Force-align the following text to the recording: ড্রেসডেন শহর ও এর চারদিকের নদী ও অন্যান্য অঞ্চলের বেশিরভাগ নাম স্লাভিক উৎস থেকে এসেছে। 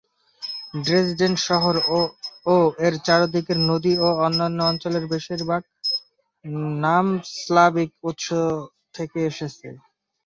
ড্রেসডেন 0.83 1.33
শহর 1.47 1.75
ও 2.45 2.55
এর 2.85 2.93
চারদিকের 3.05 3.59
নদী 3.69 3.93
ও 3.99 4.19
অন্যান্য 4.25 4.59
অঞ্চলের 4.63 5.05
বেশিরভাগ 5.13 5.61
নাম 6.83 7.05
স্লাভিক 7.35 7.89
উৎস 8.09 8.27
থেকে 8.95 9.19
এসেছে। 9.29 9.67